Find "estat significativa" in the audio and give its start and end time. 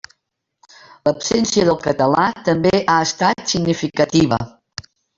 3.11-4.45